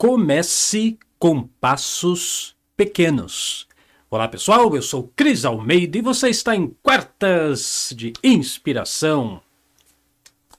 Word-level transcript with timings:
Comece 0.00 0.96
com 1.18 1.42
passos 1.42 2.56
pequenos. 2.76 3.66
Olá 4.08 4.28
pessoal, 4.28 4.76
eu 4.76 4.80
sou 4.80 5.12
Cris 5.16 5.44
Almeida 5.44 5.98
e 5.98 6.00
você 6.00 6.28
está 6.28 6.54
em 6.54 6.68
Quartas 6.80 7.92
de 7.96 8.12
Inspiração. 8.22 9.42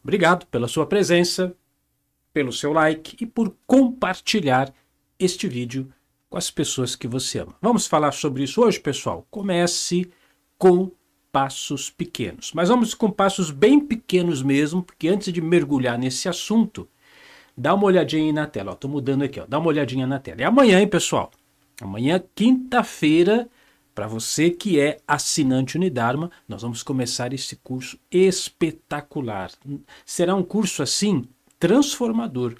Obrigado 0.03 0.45
pela 0.47 0.67
sua 0.67 0.85
presença, 0.85 1.55
pelo 2.33 2.51
seu 2.51 2.73
like 2.73 3.15
e 3.23 3.25
por 3.25 3.55
compartilhar 3.65 4.73
este 5.17 5.47
vídeo 5.47 5.89
com 6.29 6.37
as 6.37 6.51
pessoas 6.51 6.93
que 6.93 7.07
você 7.07 7.39
ama. 7.39 7.55
Vamos 7.61 7.87
falar 7.87 8.11
sobre 8.11 8.43
isso 8.43 8.61
hoje, 8.61 8.77
pessoal? 8.77 9.25
Comece 9.31 10.11
com 10.57 10.91
passos 11.31 11.89
pequenos. 11.89 12.51
Mas 12.53 12.67
vamos 12.67 12.93
com 12.93 13.09
passos 13.09 13.51
bem 13.51 13.79
pequenos 13.79 14.43
mesmo, 14.43 14.83
porque 14.83 15.07
antes 15.07 15.31
de 15.31 15.39
mergulhar 15.39 15.97
nesse 15.97 16.27
assunto, 16.27 16.89
dá 17.59 17.73
uma 17.73 17.83
olhadinha 17.83 18.23
aí 18.23 18.31
na 18.31 18.47
tela. 18.47 18.71
Estou 18.71 18.89
mudando 18.89 19.23
aqui, 19.23 19.39
ó. 19.39 19.45
dá 19.45 19.59
uma 19.59 19.67
olhadinha 19.67 20.07
na 20.07 20.17
tela. 20.17 20.41
É 20.41 20.45
amanhã, 20.45 20.79
hein, 20.79 20.87
pessoal? 20.87 21.29
Amanhã, 21.81 22.23
quinta-feira, 22.33 23.49
para 23.93 24.07
você 24.07 24.49
que 24.49 24.79
é 24.79 24.97
assinante 25.05 25.77
Unidarma, 25.77 26.31
nós 26.47 26.61
vamos 26.61 26.81
começar 26.83 27.33
esse 27.33 27.57
curso 27.57 27.99
espetacular. 28.09 29.51
Será 30.05 30.35
um 30.35 30.43
curso 30.43 30.81
assim 30.81 31.25
transformador, 31.59 32.55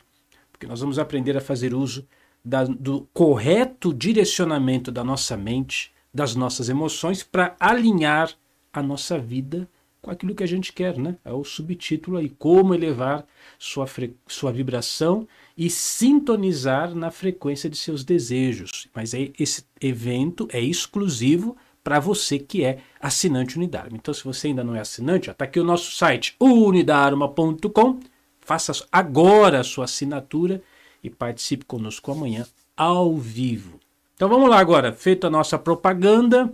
porque 0.52 0.68
nós 0.68 0.82
vamos 0.82 1.00
aprender 1.00 1.38
a 1.38 1.42
fazer 1.42 1.74
uso 1.74 2.06
da, 2.44 2.66
do 2.66 3.08
correto 3.14 3.94
direcionamento 3.94 4.92
da 4.92 5.04
nossa 5.04 5.38
mente, 5.38 5.94
das 6.14 6.36
nossas 6.36 6.68
emoções, 6.68 7.24
para 7.24 7.56
alinhar 7.58 8.32
a 8.74 8.84
nossa 8.84 9.18
vida 9.18 9.68
com 10.02 10.12
aquilo 10.12 10.34
que 10.34 10.44
a 10.44 10.48
gente 10.48 10.72
quer, 10.72 10.98
né? 10.98 11.18
É 11.26 11.32
o 11.32 11.44
subtítulo 11.44 12.18
aí, 12.18 12.30
como 12.30 12.74
elevar 12.74 13.26
sua, 13.58 13.86
sua 14.28 14.52
vibração 14.52 15.28
e 15.58 15.70
sintonizar 15.70 16.96
na 16.96 17.12
frequência 17.12 17.70
de 17.70 17.78
seus 17.78 18.04
desejos. 18.04 18.88
Mas 18.94 19.14
é, 19.14 19.32
esse 19.38 19.66
evento 19.82 20.48
é 20.52 20.62
exclusivo 20.62 21.58
para 21.84 22.00
você 22.00 22.40
que 22.40 22.64
é 22.64 22.80
assinante 23.02 23.58
Unidarma. 23.58 23.98
Então, 23.98 24.14
se 24.14 24.24
você 24.24 24.48
ainda 24.48 24.64
não 24.64 24.76
é 24.76 24.80
assinante, 24.80 25.30
está 25.30 25.46
aqui 25.46 25.60
o 25.60 25.64
nosso 25.64 25.92
site 25.92 26.36
unidarma.com. 26.40 28.00
Faça 28.40 28.74
agora 28.92 29.60
a 29.60 29.64
sua 29.64 29.86
assinatura 29.86 30.62
e 31.04 31.10
participe 31.10 31.66
conosco 31.66 32.12
amanhã 32.12 32.46
ao 32.76 33.18
vivo. 33.18 33.80
Então 34.16 34.28
vamos 34.28 34.50
lá 34.50 34.60
agora, 34.60 34.92
feita 34.92 35.28
a 35.28 35.30
nossa 35.30 35.58
propaganda, 35.58 36.52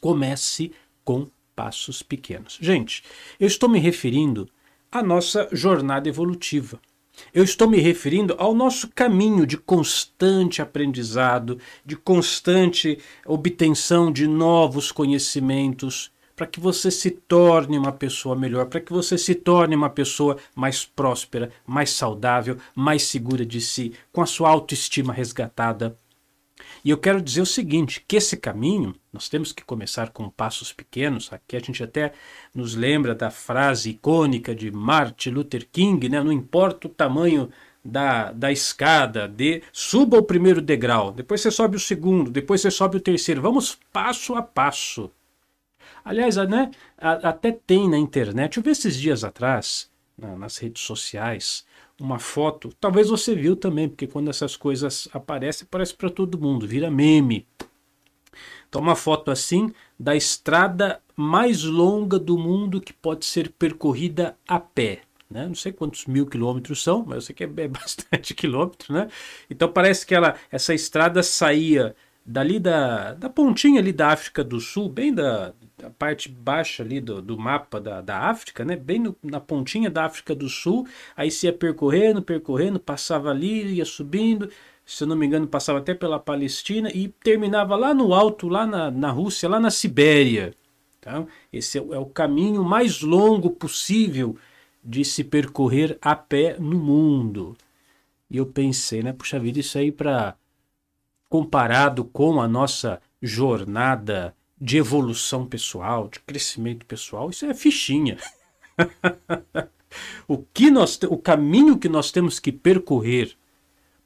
comece 0.00 0.72
com 1.04 1.28
passos 1.60 2.02
pequenos. 2.02 2.56
Gente, 2.58 3.04
eu 3.38 3.46
estou 3.46 3.68
me 3.68 3.78
referindo 3.78 4.48
à 4.90 5.02
nossa 5.02 5.46
jornada 5.52 6.08
evolutiva. 6.08 6.80
Eu 7.34 7.44
estou 7.44 7.68
me 7.68 7.78
referindo 7.78 8.34
ao 8.38 8.54
nosso 8.54 8.88
caminho 8.88 9.44
de 9.44 9.58
constante 9.58 10.62
aprendizado, 10.62 11.58
de 11.84 11.96
constante 11.96 12.98
obtenção 13.26 14.10
de 14.10 14.26
novos 14.26 14.90
conhecimentos, 14.90 16.10
para 16.34 16.46
que 16.46 16.58
você 16.58 16.90
se 16.90 17.10
torne 17.10 17.76
uma 17.76 17.92
pessoa 17.92 18.34
melhor, 18.34 18.64
para 18.64 18.80
que 18.80 18.90
você 18.90 19.18
se 19.18 19.34
torne 19.34 19.76
uma 19.76 19.90
pessoa 19.90 20.38
mais 20.56 20.86
próspera, 20.86 21.50
mais 21.66 21.90
saudável, 21.90 22.56
mais 22.74 23.02
segura 23.02 23.44
de 23.44 23.60
si, 23.60 23.92
com 24.10 24.22
a 24.22 24.26
sua 24.26 24.48
autoestima 24.48 25.12
resgatada, 25.12 25.94
e 26.84 26.90
eu 26.90 26.98
quero 26.98 27.20
dizer 27.20 27.42
o 27.42 27.46
seguinte, 27.46 28.04
que 28.06 28.16
esse 28.16 28.36
caminho, 28.36 28.94
nós 29.12 29.28
temos 29.28 29.52
que 29.52 29.64
começar 29.64 30.10
com 30.10 30.28
passos 30.30 30.72
pequenos. 30.72 31.32
Aqui 31.32 31.56
a 31.56 31.60
gente 31.60 31.82
até 31.82 32.12
nos 32.54 32.74
lembra 32.74 33.14
da 33.14 33.30
frase 33.30 33.90
icônica 33.90 34.54
de 34.54 34.70
Martin 34.70 35.30
Luther 35.30 35.66
King, 35.70 36.08
né? 36.08 36.22
Não 36.22 36.32
importa 36.32 36.86
o 36.86 36.90
tamanho 36.90 37.50
da, 37.84 38.32
da 38.32 38.52
escada, 38.52 39.26
de 39.26 39.62
suba 39.72 40.18
o 40.18 40.22
primeiro 40.22 40.60
degrau, 40.60 41.12
depois 41.12 41.40
você 41.40 41.50
sobe 41.50 41.76
o 41.76 41.80
segundo, 41.80 42.30
depois 42.30 42.60
você 42.60 42.70
sobe 42.70 42.98
o 42.98 43.00
terceiro. 43.00 43.40
Vamos 43.40 43.78
passo 43.92 44.34
a 44.34 44.42
passo. 44.42 45.10
Aliás, 46.04 46.36
né, 46.36 46.70
até 46.98 47.52
tem 47.52 47.88
na 47.88 47.98
internet, 47.98 48.56
eu 48.56 48.62
vi 48.62 48.70
esses 48.70 48.96
dias 48.96 49.22
atrás, 49.22 49.90
nas 50.16 50.56
redes 50.56 50.82
sociais, 50.82 51.64
uma 52.00 52.18
foto, 52.18 52.72
talvez 52.80 53.08
você 53.08 53.34
viu 53.34 53.54
também, 53.54 53.88
porque 53.88 54.06
quando 54.06 54.30
essas 54.30 54.56
coisas 54.56 55.08
aparecem, 55.12 55.66
aparece 55.66 55.94
para 55.94 56.10
todo 56.10 56.40
mundo, 56.40 56.66
vira 56.66 56.90
meme. 56.90 57.46
Então, 58.68 58.80
uma 58.80 58.96
foto 58.96 59.30
assim 59.30 59.72
da 59.98 60.14
estrada 60.14 61.00
mais 61.16 61.64
longa 61.64 62.18
do 62.18 62.38
mundo 62.38 62.80
que 62.80 62.92
pode 62.92 63.26
ser 63.26 63.50
percorrida 63.50 64.36
a 64.48 64.58
pé. 64.58 65.02
Né? 65.28 65.46
Não 65.46 65.54
sei 65.54 65.72
quantos 65.72 66.06
mil 66.06 66.26
quilômetros 66.26 66.82
são, 66.82 67.04
mas 67.04 67.16
eu 67.16 67.20
sei 67.22 67.34
que 67.34 67.44
é 67.44 67.46
bastante 67.68 68.34
quilômetro. 68.34 68.94
Né? 68.94 69.08
Então, 69.48 69.70
parece 69.70 70.06
que 70.06 70.14
ela, 70.14 70.36
essa 70.50 70.72
estrada 70.72 71.22
saía 71.22 71.94
dali 72.24 72.58
da, 72.58 73.14
da 73.14 73.28
pontinha 73.28 73.80
ali 73.80 73.92
da 73.92 74.08
África 74.08 74.44
do 74.44 74.60
Sul, 74.60 74.88
bem 74.88 75.12
da, 75.12 75.52
da 75.80 75.90
parte 75.90 76.28
baixa 76.28 76.82
ali 76.82 77.00
do, 77.00 77.22
do 77.22 77.38
mapa 77.38 77.80
da, 77.80 78.00
da 78.00 78.18
África, 78.18 78.64
né? 78.64 78.76
bem 78.76 78.98
no, 78.98 79.16
na 79.22 79.40
pontinha 79.40 79.90
da 79.90 80.04
África 80.04 80.34
do 80.34 80.48
Sul, 80.48 80.86
aí 81.16 81.30
se 81.30 81.46
ia 81.46 81.52
percorrendo, 81.52 82.20
percorrendo, 82.20 82.78
passava 82.78 83.30
ali, 83.30 83.74
ia 83.74 83.84
subindo, 83.84 84.50
se 84.84 85.04
eu 85.04 85.08
não 85.08 85.16
me 85.16 85.26
engano, 85.26 85.46
passava 85.46 85.78
até 85.78 85.94
pela 85.94 86.18
Palestina 86.18 86.90
e 86.92 87.08
terminava 87.08 87.76
lá 87.76 87.94
no 87.94 88.12
alto, 88.12 88.48
lá 88.48 88.66
na, 88.66 88.90
na 88.90 89.10
Rússia, 89.10 89.48
lá 89.48 89.58
na 89.58 89.70
Sibéria. 89.70 90.54
Então, 90.98 91.26
esse 91.52 91.78
é, 91.78 91.80
é 91.80 91.98
o 91.98 92.06
caminho 92.06 92.62
mais 92.62 93.00
longo 93.00 93.50
possível 93.50 94.36
de 94.84 95.04
se 95.04 95.24
percorrer 95.24 95.96
a 96.02 96.14
pé 96.14 96.56
no 96.58 96.78
mundo. 96.78 97.56
E 98.30 98.36
eu 98.36 98.46
pensei, 98.46 99.02
né? 99.02 99.12
Puxa 99.12 99.38
vida, 99.38 99.60
isso 99.60 99.78
aí 99.78 99.90
para 99.90 100.36
comparado 101.28 102.04
com 102.04 102.40
a 102.40 102.48
nossa 102.48 103.00
jornada 103.22 104.34
de 104.60 104.76
evolução 104.76 105.46
pessoal, 105.46 106.08
de 106.08 106.20
crescimento 106.20 106.84
pessoal, 106.84 107.30
isso 107.30 107.46
é 107.46 107.54
fichinha. 107.54 108.18
o 110.28 110.38
que 110.52 110.70
nós 110.70 110.98
o 111.04 111.16
caminho 111.16 111.78
que 111.78 111.88
nós 111.88 112.12
temos 112.12 112.38
que 112.38 112.52
percorrer 112.52 113.34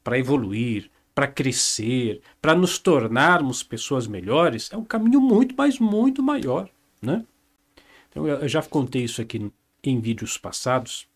para 0.02 0.18
evoluir, 0.18 0.90
para 1.14 1.26
crescer, 1.26 2.20
para 2.40 2.54
nos 2.54 2.78
tornarmos 2.78 3.62
pessoas 3.62 4.06
melhores, 4.06 4.70
é 4.72 4.76
um 4.76 4.84
caminho 4.84 5.20
muito, 5.20 5.54
mas 5.56 5.78
muito 5.78 6.22
maior, 6.22 6.68
né? 7.00 7.24
Então 8.10 8.28
eu 8.28 8.48
já 8.48 8.62
contei 8.62 9.02
isso 9.02 9.20
aqui 9.20 9.50
em 9.82 10.00
vídeos 10.00 10.38
passados. 10.38 11.06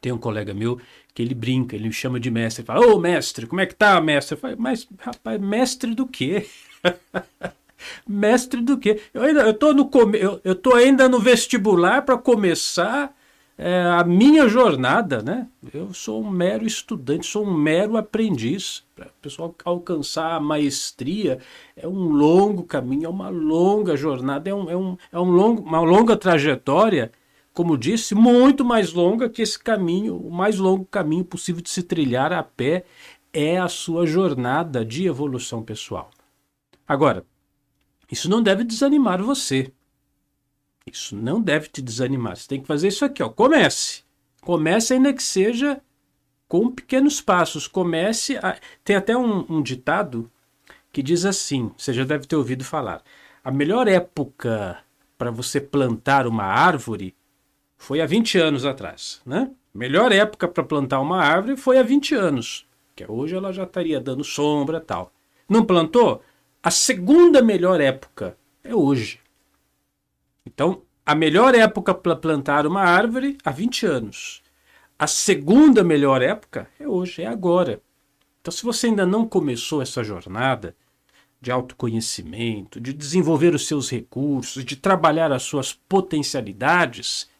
Tem 0.00 0.10
um 0.10 0.18
colega 0.18 0.54
meu 0.54 0.80
que 1.14 1.22
ele 1.22 1.34
brinca, 1.34 1.76
ele 1.76 1.88
me 1.88 1.92
chama 1.92 2.18
de 2.18 2.30
mestre, 2.30 2.62
ele 2.62 2.66
fala, 2.66 2.86
ô 2.86 2.98
mestre, 2.98 3.46
como 3.46 3.60
é 3.60 3.66
que 3.66 3.74
tá, 3.74 4.00
mestre? 4.00 4.34
Eu 4.34 4.40
falo, 4.40 4.56
mas, 4.58 4.88
rapaz, 4.98 5.40
mestre 5.40 5.94
do 5.94 6.06
quê? 6.06 6.48
mestre 8.06 8.60
do 8.60 8.78
quê? 8.78 9.00
Eu 9.12 9.22
ainda 9.22 9.42
eu 9.42 9.54
tô, 9.54 9.72
no, 9.72 9.90
eu, 10.14 10.40
eu 10.44 10.54
tô 10.54 10.74
ainda 10.74 11.08
no 11.08 11.18
vestibular 11.18 12.02
para 12.02 12.18
começar 12.18 13.14
é, 13.56 13.82
a 13.82 14.02
minha 14.04 14.48
jornada, 14.48 15.22
né? 15.22 15.46
Eu 15.72 15.92
sou 15.92 16.22
um 16.22 16.30
mero 16.30 16.66
estudante, 16.66 17.26
sou 17.26 17.46
um 17.46 17.54
mero 17.54 17.96
aprendiz. 17.96 18.84
Para 18.94 19.06
o 19.06 19.22
pessoal 19.22 19.54
alcançar 19.64 20.34
a 20.34 20.40
maestria 20.40 21.38
é 21.76 21.86
um 21.86 22.10
longo 22.10 22.64
caminho, 22.64 23.06
é 23.06 23.08
uma 23.08 23.28
longa 23.28 23.96
jornada, 23.96 24.48
é, 24.48 24.54
um, 24.54 24.70
é, 24.70 24.76
um, 24.76 24.96
é 25.12 25.18
um 25.18 25.30
longo, 25.30 25.62
uma 25.62 25.80
longa 25.80 26.16
trajetória 26.16 27.12
como 27.54 27.76
disse, 27.76 28.14
muito 28.14 28.64
mais 28.64 28.92
longa 28.92 29.28
que 29.28 29.42
esse 29.42 29.58
caminho, 29.58 30.16
o 30.16 30.30
mais 30.30 30.58
longo 30.58 30.84
caminho 30.86 31.24
possível 31.24 31.60
de 31.60 31.68
se 31.68 31.82
trilhar 31.82 32.32
a 32.32 32.42
pé 32.42 32.84
é 33.32 33.58
a 33.58 33.68
sua 33.68 34.06
jornada 34.06 34.84
de 34.84 35.06
evolução 35.06 35.62
pessoal. 35.62 36.10
Agora, 36.86 37.24
isso 38.12 38.28
não 38.28 38.42
deve 38.42 38.62
desanimar 38.62 39.22
você. 39.22 39.72
Isso 40.86 41.16
não 41.16 41.40
deve 41.40 41.68
te 41.68 41.80
desanimar. 41.80 42.36
Você 42.36 42.46
tem 42.46 42.60
que 42.60 42.66
fazer 42.66 42.88
isso 42.88 43.06
aqui, 43.06 43.22
ó. 43.22 43.30
Comece. 43.30 44.02
Comece 44.42 44.92
ainda 44.92 45.14
que 45.14 45.22
seja 45.22 45.80
com 46.46 46.70
pequenos 46.70 47.22
passos. 47.22 47.66
Comece. 47.66 48.36
A... 48.36 48.58
Tem 48.84 48.96
até 48.96 49.16
um, 49.16 49.46
um 49.48 49.62
ditado 49.62 50.30
que 50.92 51.02
diz 51.02 51.24
assim: 51.24 51.72
você 51.74 51.90
já 51.94 52.04
deve 52.04 52.26
ter 52.26 52.36
ouvido 52.36 52.62
falar. 52.62 53.02
A 53.42 53.50
melhor 53.50 53.88
época 53.88 54.78
para 55.16 55.30
você 55.30 55.58
plantar 55.58 56.26
uma 56.26 56.44
árvore 56.44 57.16
foi 57.78 58.02
há 58.02 58.06
20 58.06 58.36
anos 58.36 58.66
atrás, 58.66 59.22
né? 59.24 59.50
Melhor 59.72 60.12
época 60.12 60.46
para 60.46 60.62
plantar 60.62 61.00
uma 61.00 61.22
árvore 61.22 61.56
foi 61.56 61.78
há 61.78 61.82
20 61.82 62.14
anos, 62.14 62.68
que 62.94 63.10
hoje 63.10 63.34
ela 63.34 63.54
já 63.54 63.62
estaria 63.62 63.98
dando 63.98 64.22
sombra 64.22 64.80
tal. 64.80 65.10
Não 65.48 65.64
plantou? 65.64 66.22
A 66.62 66.70
segunda 66.70 67.42
melhor 67.42 67.80
época 67.80 68.36
é 68.64 68.74
hoje. 68.74 69.20
Então, 70.46 70.82
a 71.04 71.14
melhor 71.14 71.54
época 71.54 71.94
para 71.94 72.16
plantar 72.16 72.66
uma 72.66 72.82
árvore 72.82 73.36
há 73.44 73.50
20 73.50 73.86
anos. 73.86 74.42
A 74.98 75.06
segunda 75.06 75.82
melhor 75.82 76.22
época 76.22 76.68
é 76.78 76.86
hoje, 76.86 77.22
é 77.22 77.26
agora. 77.26 77.82
Então, 78.40 78.52
se 78.52 78.64
você 78.64 78.88
ainda 78.88 79.06
não 79.06 79.26
começou 79.28 79.82
essa 79.82 80.04
jornada 80.04 80.76
de 81.40 81.50
autoconhecimento, 81.52 82.80
de 82.80 82.92
desenvolver 82.92 83.54
os 83.54 83.66
seus 83.66 83.90
recursos, 83.90 84.64
de 84.64 84.76
trabalhar 84.76 85.32
as 85.32 85.42
suas 85.44 85.72
potencialidades, 85.74 87.30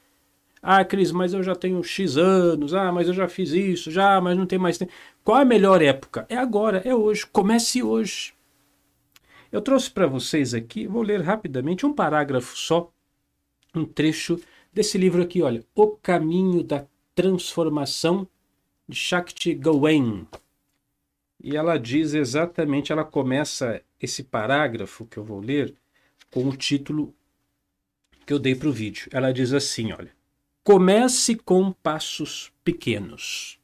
Ah, 0.62 0.84
Cris, 0.84 1.12
mas 1.12 1.34
eu 1.34 1.42
já 1.42 1.54
tenho 1.54 1.82
X 1.84 2.16
anos. 2.16 2.74
Ah, 2.74 2.92
mas 2.92 3.08
eu 3.08 3.14
já 3.14 3.28
fiz 3.28 3.50
isso, 3.52 3.90
já, 3.90 4.20
mas 4.20 4.36
não 4.36 4.46
tem 4.46 4.58
mais 4.58 4.78
tempo. 4.78 4.92
Qual 5.24 5.38
a 5.38 5.44
melhor 5.44 5.82
época? 5.82 6.26
É 6.28 6.36
agora, 6.36 6.82
é 6.84 6.94
hoje. 6.94 7.26
Comece 7.26 7.82
hoje. 7.82 8.32
Eu 9.52 9.60
trouxe 9.60 9.90
para 9.90 10.06
vocês 10.06 10.54
aqui, 10.54 10.86
vou 10.86 11.02
ler 11.02 11.20
rapidamente 11.20 11.84
um 11.84 11.92
parágrafo 11.92 12.56
só, 12.56 12.90
um 13.74 13.84
trecho 13.84 14.40
desse 14.72 14.96
livro 14.96 15.20
aqui, 15.22 15.42
olha, 15.42 15.62
O 15.74 15.88
Caminho 15.88 16.62
da 16.62 16.86
Transformação 17.14 18.26
de 18.88 18.96
Shakti 18.96 19.52
Gawain. 19.54 20.26
E 21.38 21.54
ela 21.54 21.76
diz 21.76 22.14
exatamente, 22.14 22.92
ela 22.92 23.04
começa 23.04 23.82
esse 24.00 24.24
parágrafo 24.24 25.04
que 25.04 25.18
eu 25.18 25.24
vou 25.24 25.40
ler 25.40 25.74
com 26.30 26.48
o 26.48 26.56
título 26.56 27.14
que 28.24 28.32
eu 28.32 28.38
dei 28.38 28.54
para 28.54 28.68
o 28.68 28.72
vídeo. 28.72 29.08
Ela 29.12 29.32
diz 29.32 29.52
assim, 29.52 29.92
olha: 29.92 30.12
Comece 30.64 31.34
com 31.34 31.72
passos 31.72 32.50
pequenos. 32.64 33.58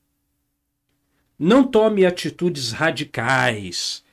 Não 1.38 1.64
tome 1.64 2.05
atitudes 2.05 2.73
radicais, 2.73 4.05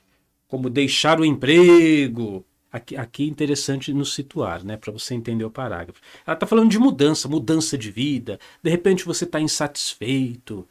como 0.48 0.70
deixar 0.70 1.20
o 1.20 1.24
emprego. 1.24 2.44
Aqui, 2.70 2.96
aqui 2.96 3.24
é 3.24 3.26
interessante 3.26 3.92
nos 3.92 4.12
situar, 4.12 4.62
né, 4.64 4.76
para 4.76 4.92
você 4.92 5.14
entender 5.14 5.44
o 5.44 5.50
parágrafo. 5.50 6.00
Ela 6.26 6.34
está 6.34 6.46
falando 6.46 6.70
de 6.70 6.78
mudança, 6.78 7.28
mudança 7.28 7.78
de 7.78 7.90
vida. 7.90 8.38
De 8.62 8.70
repente 8.70 9.04
você 9.04 9.24
está 9.24 9.40
insatisfeito, 9.40 10.66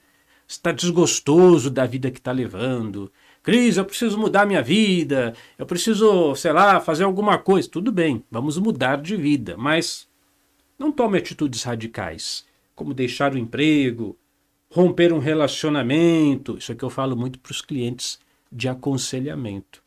está 0.48 0.72
desgostoso 0.72 1.70
da 1.70 1.86
vida 1.86 2.12
que 2.12 2.20
está 2.20 2.32
levando. 2.32 3.12
Cris, 3.42 3.78
eu 3.78 3.86
preciso 3.86 4.18
mudar 4.18 4.46
minha 4.46 4.62
vida, 4.62 5.34
eu 5.58 5.66
preciso, 5.66 6.36
sei 6.36 6.52
lá, 6.52 6.80
fazer 6.80 7.04
alguma 7.04 7.38
coisa. 7.38 7.70
Tudo 7.70 7.92
bem, 7.92 8.24
vamos 8.30 8.58
mudar 8.58 9.02
de 9.02 9.16
vida, 9.16 9.56
mas 9.58 10.08
não 10.78 10.92
tome 10.92 11.18
atitudes 11.18 11.64
radicais, 11.64 12.46
como 12.76 12.94
deixar 12.94 13.34
o 13.34 13.38
emprego, 13.38 14.18
romper 14.70 15.14
um 15.14 15.20
relacionamento. 15.20 16.58
Isso 16.58 16.72
é 16.72 16.76
que 16.76 16.84
eu 16.84 16.90
falo 16.90 17.16
muito 17.16 17.40
para 17.40 17.52
os 17.52 17.62
clientes 17.62 18.20
de 18.56 18.70
aconselhamento. 18.70 19.84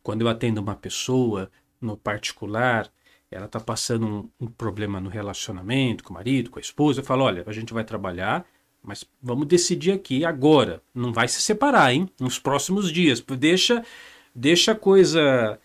Quando 0.00 0.22
eu 0.22 0.28
atendo 0.28 0.60
uma 0.60 0.76
pessoa 0.76 1.50
no 1.80 1.96
particular, 1.96 2.88
ela 3.28 3.46
está 3.46 3.58
passando 3.58 4.06
um, 4.06 4.30
um, 4.40 4.46
problema 4.46 5.00
no 5.00 5.10
relacionamento 5.10 6.04
com 6.04 6.10
o 6.10 6.14
marido, 6.14 6.50
com 6.50 6.60
a 6.60 6.62
esposa, 6.62 7.00
eu 7.00 7.04
falo: 7.04 7.24
olha, 7.24 7.42
a 7.44 7.52
gente 7.52 7.74
vai 7.74 7.82
trabalhar, 7.82 8.46
mas 8.80 9.04
vamos 9.20 9.48
decidir 9.48 9.90
aqui 9.90 10.24
agora. 10.24 10.80
Não 10.94 11.12
vai 11.12 11.26
se 11.26 11.42
separar, 11.42 11.92
hein? 11.92 12.08
Nos 12.20 12.38
próximos 12.38 12.92
dias. 12.92 13.20
Deixa, 13.20 13.84
deixa 14.32 14.70
a 14.70 14.76
coisa 14.76 15.58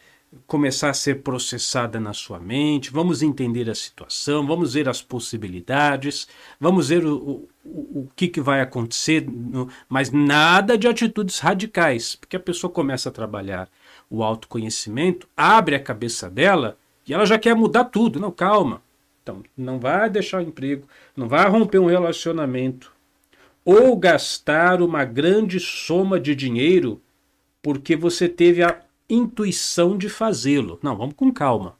começar 0.46 0.90
a 0.90 0.94
ser 0.94 1.22
processada 1.22 2.00
na 2.00 2.14
sua 2.14 2.40
mente, 2.40 2.92
vamos 2.92 3.22
entender 3.22 3.70
a 3.70 3.76
situação, 3.76 4.46
vamos 4.46 4.74
ver 4.74 4.88
as 4.88 5.02
possibilidades, 5.02 6.28
vamos 6.60 6.90
ver 6.90 7.06
o, 7.06 7.48
o, 7.66 8.02
o 8.02 8.10
que, 8.16 8.28
que 8.28 8.42
vai 8.42 8.62
acontecer, 8.62 9.26
mas 9.90 10.12
nada 10.12 10.78
de 10.78 10.88
atitudes 10.88 11.40
radicais, 11.40 12.16
porque 12.16 12.36
a 12.36 12.40
pessoa 12.40 12.72
começa 12.72 13.10
a 13.10 13.12
trabalhar 13.12 13.70
o 14.10 14.24
autoconhecimento, 14.24 15.28
abre 15.36 15.76
a 15.76 15.80
cabeça 15.80 16.30
dela 16.30 16.78
e 17.08 17.14
ela 17.14 17.26
já 17.26 17.40
quer 17.40 17.56
mudar 17.56 17.86
tudo. 17.86 18.20
Não, 18.20 18.32
calma. 18.32 18.82
Então, 19.24 19.44
não 19.58 19.80
vai 19.80 20.10
deixar 20.10 20.40
o 20.40 20.46
emprego, 20.46 20.88
não 21.16 21.28
vai 21.28 21.50
romper 21.50 21.80
um 21.80 21.88
relacionamento, 21.88 22.94
ou 23.66 23.98
gastar 23.98 24.82
uma 24.82 25.04
grande 25.04 25.60
soma 25.60 26.20
de 26.20 26.34
dinheiro 26.34 27.02
porque 27.62 27.98
você 27.98 28.30
teve 28.30 28.64
a 28.64 28.82
intuição 29.10 29.98
de 29.98 30.10
fazê-lo. 30.10 30.80
Não, 30.82 30.96
vamos 30.96 31.16
com 31.16 31.32
calma. 31.32 31.78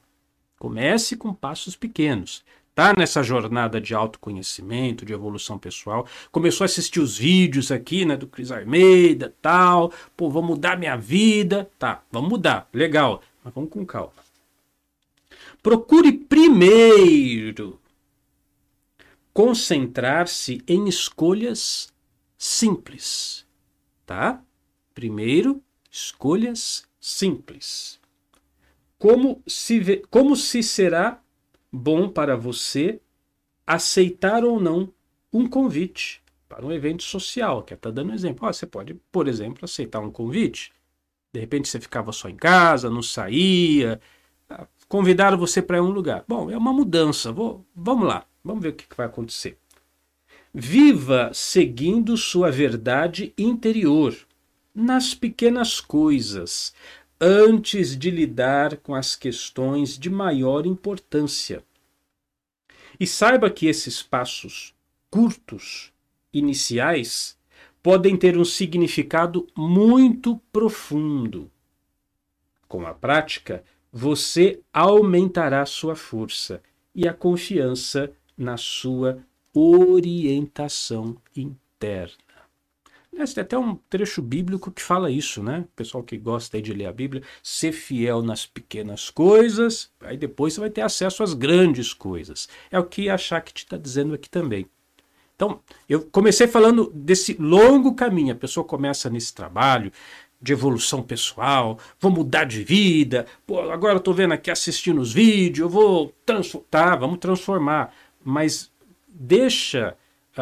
Comece 0.58 1.16
com 1.16 1.32
passos 1.32 1.76
pequenos. 1.76 2.44
Tá 2.74 2.94
nessa 2.96 3.22
jornada 3.22 3.80
de 3.80 3.92
autoconhecimento, 3.94 5.04
de 5.04 5.12
evolução 5.12 5.58
pessoal. 5.58 6.06
Começou 6.30 6.64
a 6.64 6.66
assistir 6.66 7.00
os 7.00 7.18
vídeos 7.18 7.72
aqui, 7.72 8.04
né, 8.04 8.16
do 8.16 8.26
Cris 8.26 8.52
Armeida, 8.52 9.34
tal. 9.42 9.92
Pô, 10.16 10.30
vou 10.30 10.42
mudar 10.42 10.78
minha 10.78 10.96
vida. 10.96 11.68
Tá, 11.78 12.02
vamos 12.10 12.30
mudar. 12.30 12.68
Legal, 12.72 13.20
mas 13.42 13.52
vamos 13.52 13.70
com 13.70 13.84
calma. 13.84 14.12
Procure 15.60 16.12
primeiro 16.12 17.80
concentrar-se 19.32 20.62
em 20.66 20.88
escolhas 20.88 21.92
simples, 22.36 23.44
tá? 24.06 24.40
Primeiro, 24.94 25.62
escolhas 25.90 26.87
simples. 27.08 27.98
Como 28.98 29.42
se, 29.46 29.80
vê, 29.80 30.02
como 30.10 30.36
se 30.36 30.62
será 30.62 31.20
bom 31.72 32.08
para 32.08 32.36
você 32.36 33.00
aceitar 33.66 34.44
ou 34.44 34.60
não 34.60 34.92
um 35.32 35.46
convite 35.46 36.22
para 36.48 36.64
um 36.64 36.72
evento 36.72 37.02
social, 37.02 37.62
que 37.62 37.74
está 37.74 37.90
dando 37.90 38.10
um 38.10 38.14
exemplo. 38.14 38.52
Você 38.52 38.66
pode, 38.66 38.94
por 39.12 39.28
exemplo, 39.28 39.64
aceitar 39.64 40.00
um 40.00 40.10
convite. 40.10 40.72
De 41.32 41.40
repente 41.40 41.68
você 41.68 41.80
ficava 41.80 42.12
só 42.12 42.28
em 42.28 42.36
casa, 42.36 42.90
não 42.90 43.02
saía, 43.02 44.00
ah, 44.48 44.66
convidaram 44.88 45.38
você 45.38 45.62
para 45.62 45.82
um 45.82 45.90
lugar. 45.90 46.24
Bom, 46.26 46.50
é 46.50 46.56
uma 46.56 46.72
mudança. 46.72 47.30
Vou, 47.32 47.64
vamos 47.74 48.06
lá, 48.06 48.26
vamos 48.42 48.62
ver 48.62 48.70
o 48.70 48.72
que, 48.74 48.86
que 48.86 48.96
vai 48.96 49.06
acontecer. 49.06 49.58
Viva 50.52 51.30
seguindo 51.32 52.16
sua 52.16 52.50
verdade 52.50 53.32
interior 53.38 54.27
nas 54.78 55.12
pequenas 55.12 55.80
coisas, 55.80 56.72
antes 57.20 57.98
de 57.98 58.12
lidar 58.12 58.76
com 58.76 58.94
as 58.94 59.16
questões 59.16 59.98
de 59.98 60.08
maior 60.08 60.66
importância. 60.66 61.64
E 63.00 63.04
saiba 63.04 63.50
que 63.50 63.66
esses 63.66 64.04
passos 64.04 64.72
curtos, 65.10 65.92
iniciais, 66.32 67.36
podem 67.82 68.16
ter 68.16 68.38
um 68.38 68.44
significado 68.44 69.48
muito 69.56 70.40
profundo. 70.52 71.50
Com 72.68 72.86
a 72.86 72.94
prática, 72.94 73.64
você 73.92 74.60
aumentará 74.72 75.66
sua 75.66 75.96
força 75.96 76.62
e 76.94 77.08
a 77.08 77.12
confiança 77.12 78.12
na 78.36 78.56
sua 78.56 79.24
orientação 79.52 81.16
interna. 81.34 82.27
Tem 83.10 83.42
até 83.42 83.58
um 83.58 83.74
trecho 83.90 84.22
bíblico 84.22 84.70
que 84.70 84.80
fala 84.80 85.10
isso, 85.10 85.42
né? 85.42 85.64
Pessoal 85.74 86.04
que 86.04 86.16
gosta 86.16 86.62
de 86.62 86.72
ler 86.72 86.86
a 86.86 86.92
Bíblia, 86.92 87.22
ser 87.42 87.72
fiel 87.72 88.22
nas 88.22 88.46
pequenas 88.46 89.10
coisas, 89.10 89.90
aí 90.00 90.16
depois 90.16 90.54
você 90.54 90.60
vai 90.60 90.70
ter 90.70 90.82
acesso 90.82 91.22
às 91.22 91.34
grandes 91.34 91.92
coisas. 91.92 92.48
É 92.70 92.78
o 92.78 92.84
que 92.84 93.08
a 93.08 93.18
Shakti 93.18 93.64
está 93.64 93.76
dizendo 93.76 94.14
aqui 94.14 94.30
também. 94.30 94.66
Então, 95.34 95.60
eu 95.88 96.02
comecei 96.02 96.48
falando 96.48 96.90
desse 96.94 97.34
longo 97.34 97.94
caminho. 97.94 98.32
A 98.32 98.36
pessoa 98.36 98.64
começa 98.64 99.08
nesse 99.08 99.32
trabalho 99.34 99.92
de 100.40 100.52
evolução 100.52 101.02
pessoal, 101.02 101.78
vou 102.00 102.10
mudar 102.12 102.44
de 102.44 102.62
vida, 102.62 103.26
pô, 103.44 103.60
agora 103.70 103.96
eu 103.96 104.00
tô 104.00 104.12
vendo 104.12 104.34
aqui 104.34 104.50
assistindo 104.50 105.00
os 105.00 105.12
vídeos, 105.12 105.58
eu 105.58 105.68
vou 105.68 106.14
transformar. 106.24 106.66
Tá, 106.70 106.96
vamos 106.96 107.18
transformar. 107.18 107.92
Mas 108.24 108.70
deixa 109.08 109.96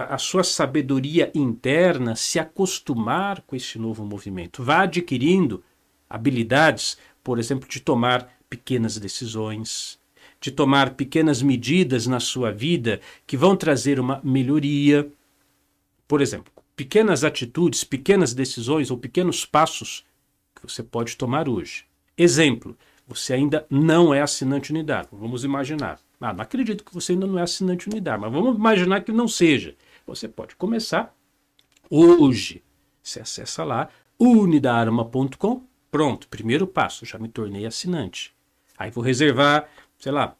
a 0.04 0.18
sua 0.18 0.44
sabedoria 0.44 1.30
interna 1.34 2.14
se 2.14 2.38
acostumar 2.38 3.42
com 3.42 3.56
esse 3.56 3.78
novo 3.78 4.04
movimento. 4.04 4.62
Vá 4.62 4.82
adquirindo 4.82 5.64
habilidades, 6.08 6.98
por 7.24 7.38
exemplo, 7.38 7.68
de 7.68 7.80
tomar 7.80 8.30
pequenas 8.48 8.98
decisões, 8.98 9.98
de 10.40 10.50
tomar 10.50 10.94
pequenas 10.94 11.42
medidas 11.42 12.06
na 12.06 12.20
sua 12.20 12.52
vida 12.52 13.00
que 13.26 13.36
vão 13.36 13.56
trazer 13.56 13.98
uma 13.98 14.20
melhoria. 14.22 15.10
Por 16.06 16.20
exemplo, 16.20 16.52
pequenas 16.76 17.24
atitudes, 17.24 17.82
pequenas 17.82 18.34
decisões 18.34 18.90
ou 18.90 18.98
pequenos 18.98 19.44
passos 19.44 20.04
que 20.54 20.62
você 20.62 20.82
pode 20.82 21.16
tomar 21.16 21.48
hoje. 21.48 21.84
Exemplo, 22.16 22.76
você 23.06 23.34
ainda 23.34 23.66
não 23.70 24.12
é 24.12 24.20
assinante 24.20 24.70
unidário. 24.70 25.08
Vamos 25.12 25.44
imaginar. 25.44 26.00
Ah, 26.20 26.32
não 26.32 26.42
acredito 26.42 26.84
que 26.84 26.94
você 26.94 27.12
ainda 27.12 27.26
não 27.26 27.38
é 27.38 27.42
assinante 27.42 27.88
unidário, 27.88 28.22
mas 28.22 28.32
vamos 28.32 28.56
imaginar 28.56 29.02
que 29.02 29.12
não 29.12 29.28
seja. 29.28 29.74
Você 30.06 30.28
pode 30.28 30.54
começar 30.54 31.14
hoje. 31.90 32.62
Você 33.02 33.20
acessa 33.20 33.64
lá 33.64 33.88
unidarma.com. 34.18 35.62
Pronto, 35.90 36.28
primeiro 36.28 36.66
passo, 36.66 37.04
já 37.04 37.18
me 37.18 37.28
tornei 37.28 37.66
assinante. 37.66 38.34
Aí 38.78 38.90
vou 38.90 39.02
reservar, 39.02 39.68
sei 39.98 40.12
lá, 40.12 40.36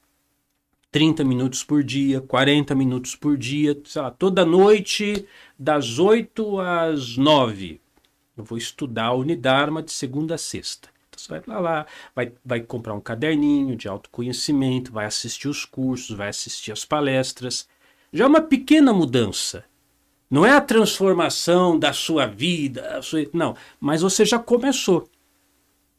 30 0.90 1.24
minutos 1.24 1.64
por 1.64 1.82
dia, 1.82 2.20
40 2.20 2.74
minutos 2.74 3.16
por 3.16 3.36
dia, 3.36 3.78
sei 3.84 4.02
lá, 4.02 4.10
toda 4.10 4.44
noite, 4.44 5.26
das 5.58 5.98
8 5.98 6.60
às 6.60 7.16
9. 7.16 7.80
Eu 8.36 8.44
vou 8.44 8.56
estudar 8.58 9.06
a 9.06 9.14
Unidarma 9.14 9.82
de 9.82 9.92
segunda 9.92 10.36
a 10.36 10.38
sexta. 10.38 10.88
Então 11.08 11.18
você 11.18 11.28
vai 11.28 11.42
lá, 11.46 11.58
lá 11.58 11.86
vai, 12.14 12.32
vai 12.44 12.60
comprar 12.60 12.94
um 12.94 13.00
caderninho 13.00 13.74
de 13.74 13.88
autoconhecimento, 13.88 14.92
vai 14.92 15.06
assistir 15.06 15.48
os 15.48 15.64
cursos, 15.64 16.16
vai 16.16 16.28
assistir 16.28 16.70
as 16.72 16.84
palestras. 16.84 17.66
Já 18.12 18.24
é 18.24 18.28
uma 18.28 18.40
pequena 18.40 18.92
mudança. 18.92 19.64
Não 20.30 20.44
é 20.44 20.52
a 20.52 20.60
transformação 20.60 21.78
da 21.78 21.92
sua 21.92 22.26
vida, 22.26 23.00
sua... 23.00 23.26
não, 23.32 23.54
mas 23.78 24.02
você 24.02 24.24
já 24.24 24.38
começou. 24.38 25.08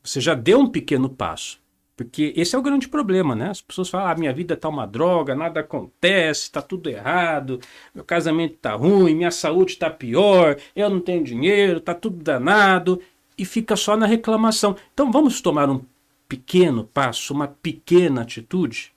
Você 0.03 0.19
já 0.19 0.33
deu 0.33 0.59
um 0.59 0.67
pequeno 0.67 1.09
passo. 1.09 1.59
Porque 1.97 2.31
esse 2.35 2.55
é 2.55 2.59
o 2.59 2.61
grande 2.61 2.87
problema, 2.87 3.33
né? 3.33 3.49
As 3.49 3.59
pessoas 3.59 3.89
falam, 3.89 4.07
ah, 4.07 4.15
minha 4.15 4.31
vida 4.31 4.55
tá 4.55 4.69
uma 4.69 4.85
droga, 4.85 5.33
nada 5.33 5.61
acontece, 5.61 6.51
tá 6.51 6.61
tudo 6.61 6.89
errado, 6.89 7.59
meu 7.93 8.03
casamento 8.03 8.55
tá 8.57 8.75
ruim, 8.75 9.15
minha 9.15 9.31
saúde 9.31 9.77
tá 9.77 9.89
pior, 9.89 10.57
eu 10.75 10.91
não 10.91 10.99
tenho 10.99 11.23
dinheiro, 11.23 11.79
tá 11.79 11.95
tudo 11.95 12.23
danado, 12.23 13.01
e 13.35 13.43
fica 13.43 13.75
só 13.75 13.97
na 13.97 14.05
reclamação. 14.05 14.75
Então 14.93 15.11
vamos 15.11 15.41
tomar 15.41 15.69
um 15.71 15.81
pequeno 16.29 16.83
passo, 16.83 17.33
uma 17.33 17.47
pequena 17.47 18.21
atitude? 18.21 18.93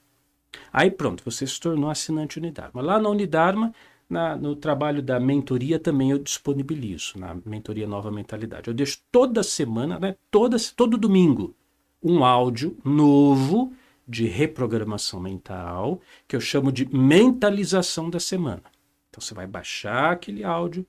Aí 0.71 0.91
pronto, 0.91 1.23
você 1.23 1.45
se 1.45 1.59
tornou 1.59 1.89
assinante 1.89 2.39
Unidarma. 2.39 2.81
Lá 2.81 2.99
na 2.99 3.09
Unidarma, 3.09 3.73
na, 4.09 4.35
no 4.35 4.55
trabalho 4.55 5.01
da 5.01 5.19
mentoria 5.19 5.79
também 5.79 6.11
eu 6.11 6.19
disponibilizo, 6.19 7.17
na 7.17 7.37
mentoria 7.45 7.87
Nova 7.87 8.11
Mentalidade. 8.11 8.67
Eu 8.67 8.73
deixo 8.73 8.99
toda 9.11 9.41
semana, 9.43 9.99
né, 9.99 10.15
toda, 10.29 10.57
todo 10.75 10.97
domingo, 10.97 11.55
um 12.03 12.23
áudio 12.23 12.77
novo 12.83 13.73
de 14.07 14.25
reprogramação 14.25 15.19
mental, 15.19 16.01
que 16.27 16.35
eu 16.35 16.41
chamo 16.41 16.71
de 16.71 16.85
mentalização 16.93 18.09
da 18.09 18.19
semana. 18.19 18.63
Então 19.09 19.21
você 19.21 19.33
vai 19.33 19.45
baixar 19.45 20.13
aquele 20.13 20.43
áudio 20.43 20.85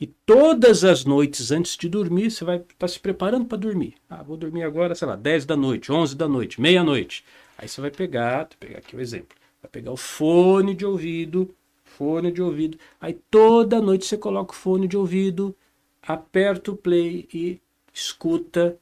e 0.00 0.06
todas 0.06 0.82
as 0.82 1.04
noites 1.04 1.50
antes 1.50 1.76
de 1.76 1.88
dormir, 1.88 2.30
você 2.30 2.44
vai 2.44 2.56
estar 2.56 2.74
tá 2.78 2.88
se 2.88 2.98
preparando 2.98 3.46
para 3.46 3.58
dormir. 3.58 3.94
Ah, 4.08 4.22
vou 4.22 4.36
dormir 4.36 4.62
agora, 4.62 4.94
sei 4.94 5.06
lá, 5.06 5.16
10 5.16 5.44
da 5.44 5.56
noite, 5.56 5.92
11 5.92 6.16
da 6.16 6.26
noite, 6.26 6.60
meia-noite. 6.60 7.24
Aí 7.58 7.68
você 7.68 7.80
vai 7.80 7.90
pegar, 7.90 8.40
vou 8.40 8.56
pegar 8.60 8.78
aqui 8.78 8.96
o 8.96 9.00
exemplo, 9.00 9.36
vai 9.62 9.70
pegar 9.70 9.92
o 9.92 9.96
fone 9.96 10.74
de 10.74 10.84
ouvido, 10.84 11.54
fone 11.84 12.30
de 12.30 12.42
ouvido. 12.42 12.78
Aí 13.00 13.14
toda 13.30 13.80
noite 13.80 14.04
você 14.04 14.18
coloca 14.18 14.52
o 14.52 14.56
fone 14.56 14.86
de 14.86 14.96
ouvido, 14.96 15.56
aperta 16.02 16.70
o 16.70 16.76
play 16.76 17.28
e 17.32 17.60
escuta, 17.92 18.78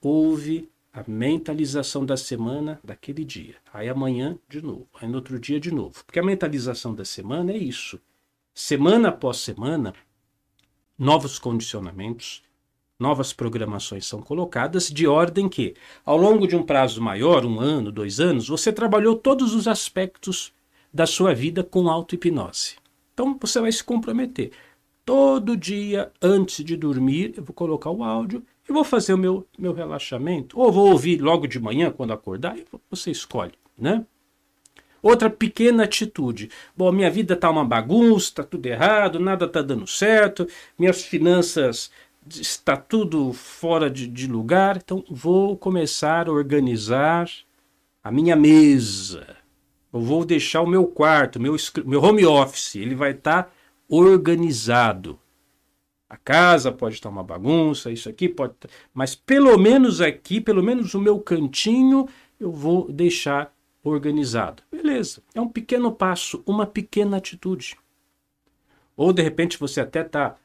ouve 0.00 0.70
a 0.92 1.02
mentalização 1.06 2.04
da 2.04 2.16
semana 2.16 2.78
daquele 2.84 3.24
dia. 3.24 3.56
Aí 3.72 3.88
amanhã 3.88 4.38
de 4.48 4.62
novo, 4.62 4.86
aí 5.00 5.08
no 5.08 5.16
outro 5.16 5.38
dia 5.38 5.58
de 5.58 5.72
novo. 5.72 6.04
Porque 6.04 6.18
a 6.18 6.24
mentalização 6.24 6.94
da 6.94 7.04
semana 7.04 7.52
é 7.52 7.56
isso. 7.56 7.98
Semana 8.54 9.08
após 9.08 9.38
semana, 9.38 9.94
novos 10.98 11.38
condicionamentos, 11.38 12.42
novas 12.98 13.32
programações 13.32 14.06
são 14.06 14.20
colocadas 14.20 14.88
de 14.88 15.06
ordem 15.06 15.48
que, 15.48 15.74
ao 16.04 16.16
longo 16.16 16.46
de 16.46 16.56
um 16.56 16.62
prazo 16.62 17.00
maior, 17.02 17.44
um 17.44 17.60
ano, 17.60 17.90
dois 17.90 18.20
anos, 18.20 18.48
você 18.48 18.72
trabalhou 18.72 19.16
todos 19.16 19.54
os 19.54 19.66
aspectos 19.66 20.52
da 20.92 21.06
sua 21.06 21.34
vida 21.34 21.64
com 21.64 21.88
auto-hipnose. 21.88 22.76
Então 23.12 23.36
você 23.40 23.60
vai 23.60 23.72
se 23.72 23.82
comprometer. 23.82 24.52
Todo 25.04 25.56
dia, 25.56 26.12
antes 26.20 26.64
de 26.64 26.76
dormir, 26.76 27.34
eu 27.36 27.42
vou 27.42 27.54
colocar 27.54 27.90
o 27.90 28.04
áudio 28.04 28.44
eu 28.68 28.74
vou 28.74 28.84
fazer 28.84 29.12
o 29.14 29.18
meu, 29.18 29.46
meu 29.58 29.72
relaxamento, 29.72 30.58
ou 30.58 30.70
vou 30.70 30.90
ouvir 30.90 31.20
logo 31.20 31.46
de 31.46 31.58
manhã 31.58 31.90
quando 31.90 32.12
acordar, 32.12 32.56
você 32.88 33.10
escolhe, 33.10 33.52
né? 33.76 34.04
Outra 35.02 35.28
pequena 35.28 35.82
atitude. 35.82 36.48
Bom, 36.76 36.92
minha 36.92 37.10
vida 37.10 37.34
está 37.34 37.50
uma 37.50 37.64
bagunça, 37.64 38.28
está 38.28 38.44
tudo 38.44 38.64
errado, 38.66 39.18
nada 39.18 39.46
está 39.46 39.60
dando 39.60 39.84
certo, 39.84 40.46
minhas 40.78 41.02
finanças 41.02 41.90
está 42.28 42.76
tudo 42.76 43.32
fora 43.32 43.90
de, 43.90 44.06
de 44.06 44.26
lugar, 44.26 44.76
então 44.76 45.04
vou 45.10 45.56
começar 45.56 46.28
a 46.28 46.32
organizar 46.32 47.28
a 48.02 48.10
minha 48.10 48.36
mesa. 48.36 49.36
Eu 49.92 50.00
vou 50.00 50.24
deixar 50.24 50.62
o 50.62 50.66
meu 50.66 50.86
quarto, 50.86 51.40
meu, 51.40 51.54
meu 51.84 52.02
home 52.02 52.24
office, 52.24 52.76
ele 52.76 52.94
vai 52.94 53.10
estar 53.10 53.44
tá 53.44 53.50
organizado. 53.88 55.18
A 56.08 56.16
casa 56.16 56.70
pode 56.70 56.96
estar 56.96 57.08
uma 57.08 57.24
bagunça, 57.24 57.90
isso 57.90 58.08
aqui 58.08 58.28
pode. 58.28 58.54
Mas 58.92 59.14
pelo 59.14 59.56
menos 59.58 60.00
aqui, 60.00 60.40
pelo 60.40 60.62
menos 60.62 60.94
o 60.94 61.00
meu 61.00 61.18
cantinho, 61.18 62.06
eu 62.38 62.52
vou 62.52 62.90
deixar 62.90 63.54
organizado. 63.82 64.62
Beleza. 64.70 65.22
É 65.34 65.40
um 65.40 65.48
pequeno 65.48 65.90
passo, 65.90 66.42
uma 66.46 66.66
pequena 66.66 67.16
atitude. 67.16 67.76
Ou 68.96 69.12
de 69.12 69.22
repente 69.22 69.58
você 69.58 69.80
até 69.80 70.02
está 70.02 70.36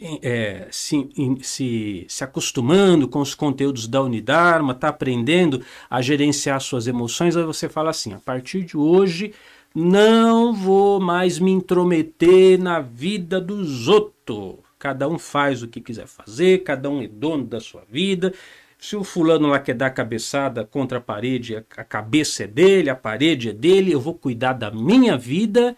é, 0.00 0.68
se, 0.70 1.08
se, 1.42 2.06
se 2.08 2.24
acostumando 2.24 3.08
com 3.08 3.20
os 3.20 3.34
conteúdos 3.34 3.86
da 3.86 4.02
Unidarma, 4.02 4.72
está 4.72 4.88
aprendendo 4.88 5.64
a 5.88 6.02
gerenciar 6.02 6.60
suas 6.60 6.86
emoções, 6.86 7.36
aí 7.36 7.44
você 7.44 7.68
fala 7.68 7.90
assim: 7.90 8.12
a 8.12 8.18
partir 8.18 8.64
de 8.64 8.76
hoje 8.76 9.32
não 9.74 10.52
vou 10.54 11.00
mais 11.00 11.38
me 11.38 11.50
intrometer 11.50 12.58
na 12.58 12.80
vida 12.80 13.40
dos 13.40 13.88
outros. 13.88 14.56
Cada 14.78 15.08
um 15.08 15.18
faz 15.18 15.62
o 15.62 15.68
que 15.68 15.80
quiser 15.80 16.06
fazer, 16.06 16.62
cada 16.62 16.90
um 16.90 17.02
é 17.02 17.08
dono 17.08 17.44
da 17.44 17.60
sua 17.60 17.82
vida. 17.88 18.32
Se 18.78 18.96
o 18.96 19.02
fulano 19.02 19.48
lá 19.48 19.58
quer 19.58 19.74
dar 19.74 19.90
cabeçada 19.90 20.64
contra 20.64 20.98
a 20.98 21.00
parede, 21.00 21.56
a 21.56 21.84
cabeça 21.84 22.44
é 22.44 22.46
dele, 22.46 22.90
a 22.90 22.94
parede 22.94 23.48
é 23.48 23.52
dele, 23.52 23.92
eu 23.92 24.00
vou 24.00 24.14
cuidar 24.14 24.52
da 24.52 24.70
minha 24.70 25.16
vida. 25.16 25.74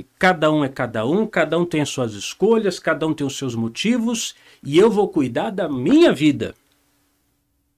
E 0.00 0.06
cada 0.18 0.50
um 0.50 0.64
é 0.64 0.68
cada 0.70 1.04
um, 1.06 1.26
cada 1.26 1.58
um 1.58 1.66
tem 1.66 1.82
as 1.82 1.90
suas 1.90 2.14
escolhas, 2.14 2.78
cada 2.78 3.06
um 3.06 3.12
tem 3.12 3.26
os 3.26 3.36
seus 3.36 3.54
motivos, 3.54 4.34
e 4.64 4.78
eu 4.78 4.90
vou 4.90 5.06
cuidar 5.08 5.50
da 5.50 5.68
minha 5.68 6.10
vida. 6.10 6.54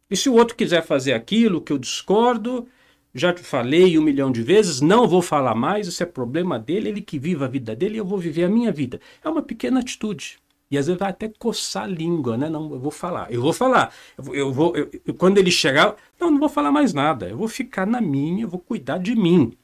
E 0.08 0.16
se 0.16 0.28
o 0.28 0.34
outro 0.34 0.54
quiser 0.54 0.84
fazer 0.84 1.14
aquilo 1.14 1.60
que 1.60 1.72
eu 1.72 1.78
discordo, 1.78 2.68
já 3.12 3.32
te 3.32 3.42
falei 3.42 3.98
um 3.98 4.02
milhão 4.02 4.30
de 4.30 4.40
vezes, 4.40 4.80
não 4.80 5.08
vou 5.08 5.20
falar 5.20 5.56
mais, 5.56 5.88
isso 5.88 6.00
é 6.00 6.06
problema 6.06 6.60
dele, 6.60 6.90
ele 6.90 7.00
que 7.00 7.18
vive 7.18 7.42
a 7.42 7.48
vida 7.48 7.74
dele, 7.74 7.98
eu 7.98 8.04
vou 8.04 8.18
viver 8.18 8.44
a 8.44 8.48
minha 8.48 8.70
vida. 8.70 9.00
É 9.24 9.28
uma 9.28 9.42
pequena 9.42 9.80
atitude. 9.80 10.38
E 10.70 10.78
às 10.78 10.86
vezes 10.86 11.00
vai 11.00 11.10
até 11.10 11.28
coçar 11.28 11.82
a 11.82 11.88
língua, 11.88 12.36
né? 12.36 12.48
Não, 12.48 12.70
eu 12.70 12.78
vou 12.78 12.92
falar, 12.92 13.32
eu 13.32 13.42
vou 13.42 13.52
falar. 13.52 13.92
Eu, 14.16 14.32
eu 14.32 14.52
vou, 14.52 14.76
eu, 14.76 15.14
quando 15.14 15.38
ele 15.38 15.50
chegar, 15.50 15.96
não, 16.20 16.30
não 16.30 16.38
vou 16.38 16.48
falar 16.48 16.70
mais 16.70 16.94
nada. 16.94 17.28
Eu 17.28 17.36
vou 17.36 17.48
ficar 17.48 17.84
na 17.84 18.00
minha, 18.00 18.44
eu 18.44 18.48
vou 18.48 18.60
cuidar 18.60 18.98
de 18.98 19.16
mim. 19.16 19.58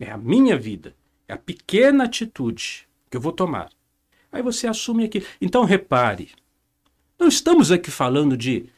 É 0.00 0.10
a 0.10 0.18
minha 0.18 0.58
vida. 0.58 0.98
É 1.30 1.32
a 1.32 1.38
pequena 1.38 2.04
atitude 2.04 2.88
que 3.08 3.16
eu 3.16 3.20
vou 3.20 3.30
tomar. 3.30 3.70
Aí 4.32 4.42
você 4.42 4.66
assume 4.66 5.04
aqui. 5.04 5.24
Então 5.40 5.64
repare, 5.64 6.32
não 7.16 7.28
estamos 7.28 7.70
aqui 7.70 7.88
falando 7.88 8.36
de 8.36 8.68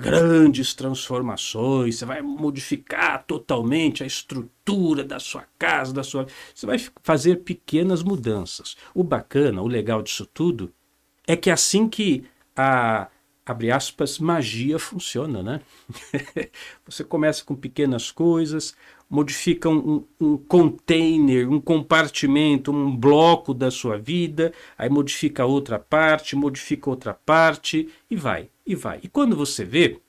grandes 0.00 0.72
transformações, 0.72 1.98
você 1.98 2.06
vai 2.06 2.22
modificar 2.22 3.22
totalmente 3.26 4.02
a 4.02 4.06
estrutura 4.06 5.04
da 5.04 5.20
sua 5.20 5.44
casa, 5.58 5.92
da 5.92 6.02
sua. 6.02 6.26
Você 6.54 6.64
vai 6.64 6.78
fazer 7.02 7.42
pequenas 7.42 8.02
mudanças. 8.02 8.78
O 8.94 9.04
bacana, 9.04 9.60
o 9.60 9.68
legal 9.68 10.00
disso 10.00 10.24
tudo 10.24 10.72
é 11.26 11.36
que 11.36 11.50
é 11.50 11.52
assim 11.52 11.86
que 11.86 12.24
a 12.56 13.08
abre 13.46 13.70
aspas, 13.70 14.18
magia 14.18 14.78
funciona, 14.78 15.42
né? 15.42 15.60
você 16.86 17.04
começa 17.04 17.44
com 17.44 17.54
pequenas 17.54 18.10
coisas, 18.10 18.74
modifica 19.08 19.68
um, 19.68 20.04
um, 20.20 20.36
container, 20.36 21.48
um 21.50 21.60
compartimento, 21.60 22.72
um 22.72 22.96
bloco 22.96 23.54
da 23.54 23.70
sua 23.70 23.98
vida, 23.98 24.52
aí 24.76 24.88
modifica 24.88 25.44
outra 25.44 25.78
parte, 25.78 26.36
modifica 26.36 26.90
outra 26.90 27.14
parte 27.14 27.88
e 28.10 28.16
vai 28.16 28.48
e 28.66 28.74
vai. 28.74 29.00
E 29.02 29.08
quando 29.08 29.36
você 29.36 29.64
vê, 29.64 30.00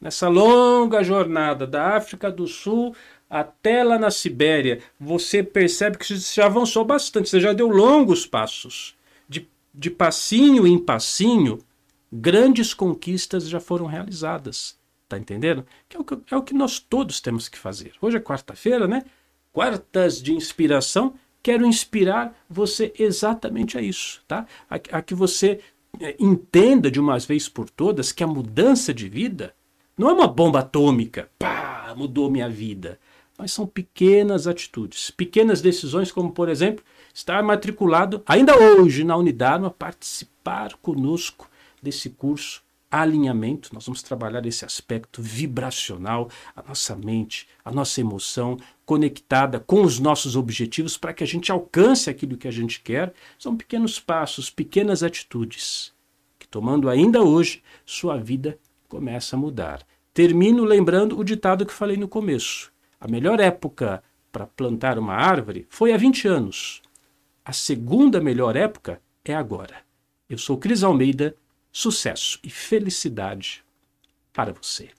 nessa 0.00 0.28
longa 0.28 1.02
jornada 1.02 1.66
da 1.66 1.96
África 1.96 2.30
do 2.30 2.46
Sul 2.46 2.94
até 3.28 3.84
lá 3.84 3.98
na 3.98 4.10
Sibéria, 4.10 4.80
você 4.98 5.42
percebe 5.42 5.98
que 5.98 6.06
você 6.06 6.34
já 6.34 6.46
avançou 6.46 6.84
bastante, 6.84 7.28
você 7.28 7.40
já 7.40 7.52
deu 7.52 7.68
longos 7.68 8.26
passos. 8.26 8.96
De, 9.28 9.46
de 9.74 9.90
passinho 9.90 10.66
em 10.66 10.78
passinho, 10.78 11.58
grandes 12.10 12.72
conquistas 12.72 13.48
já 13.48 13.60
foram 13.60 13.84
realizadas. 13.86 14.77
Tá 15.08 15.16
entendendo? 15.16 15.64
Que 15.88 15.96
é, 15.96 16.00
o 16.00 16.04
que, 16.04 16.34
é 16.34 16.36
o 16.36 16.42
que 16.42 16.52
nós 16.52 16.78
todos 16.78 17.20
temos 17.20 17.48
que 17.48 17.58
fazer. 17.58 17.92
Hoje 18.00 18.18
é 18.18 18.20
quarta-feira, 18.20 18.86
né? 18.86 19.04
Quartas 19.52 20.20
de 20.20 20.34
inspiração. 20.34 21.14
Quero 21.42 21.64
inspirar 21.64 22.36
você 22.48 22.92
exatamente 22.98 23.78
a 23.78 23.80
isso, 23.80 24.22
tá? 24.28 24.46
A, 24.68 24.74
a 24.74 25.02
que 25.02 25.14
você 25.14 25.60
é, 25.98 26.14
entenda 26.18 26.90
de 26.90 27.00
uma 27.00 27.18
vez 27.18 27.48
por 27.48 27.70
todas 27.70 28.12
que 28.12 28.22
a 28.22 28.26
mudança 28.26 28.92
de 28.92 29.08
vida 29.08 29.54
não 29.96 30.10
é 30.10 30.12
uma 30.12 30.28
bomba 30.28 30.60
atômica, 30.60 31.30
pá, 31.38 31.94
mudou 31.96 32.30
minha 32.30 32.48
vida. 32.48 33.00
Mas 33.38 33.52
são 33.52 33.66
pequenas 33.66 34.46
atitudes, 34.46 35.10
pequenas 35.10 35.62
decisões, 35.62 36.12
como 36.12 36.32
por 36.32 36.50
exemplo, 36.50 36.84
estar 37.14 37.42
matriculado 37.42 38.22
ainda 38.26 38.56
hoje 38.58 39.04
na 39.04 39.16
Unidarma, 39.16 39.70
participar 39.70 40.74
conosco 40.82 41.48
desse 41.80 42.10
curso 42.10 42.62
alinhamento, 42.90 43.70
nós 43.72 43.84
vamos 43.84 44.02
trabalhar 44.02 44.44
esse 44.46 44.64
aspecto 44.64 45.20
vibracional, 45.20 46.30
a 46.56 46.62
nossa 46.62 46.96
mente, 46.96 47.46
a 47.64 47.70
nossa 47.70 48.00
emoção 48.00 48.56
conectada 48.84 49.60
com 49.60 49.82
os 49.82 49.98
nossos 49.98 50.36
objetivos 50.36 50.96
para 50.96 51.12
que 51.12 51.22
a 51.22 51.26
gente 51.26 51.52
alcance 51.52 52.08
aquilo 52.08 52.36
que 52.36 52.48
a 52.48 52.50
gente 52.50 52.80
quer. 52.80 53.12
São 53.38 53.56
pequenos 53.56 54.00
passos, 54.00 54.50
pequenas 54.50 55.02
atitudes 55.02 55.92
que, 56.38 56.48
tomando 56.48 56.88
ainda 56.88 57.22
hoje, 57.22 57.62
sua 57.84 58.16
vida 58.16 58.58
começa 58.88 59.36
a 59.36 59.38
mudar. 59.38 59.86
Termino 60.14 60.64
lembrando 60.64 61.18
o 61.18 61.24
ditado 61.24 61.66
que 61.66 61.72
falei 61.72 61.96
no 61.96 62.08
começo. 62.08 62.72
A 63.00 63.06
melhor 63.06 63.38
época 63.38 64.02
para 64.32 64.46
plantar 64.46 64.98
uma 64.98 65.14
árvore 65.14 65.66
foi 65.68 65.92
há 65.92 65.96
20 65.96 66.26
anos. 66.26 66.82
A 67.44 67.52
segunda 67.52 68.20
melhor 68.20 68.56
época 68.56 69.00
é 69.24 69.34
agora. 69.34 69.76
Eu 70.28 70.38
sou 70.38 70.58
Cris 70.58 70.82
Almeida 70.82 71.36
Sucesso 71.80 72.40
e 72.42 72.50
felicidade 72.50 73.64
para 74.32 74.52
você. 74.52 74.90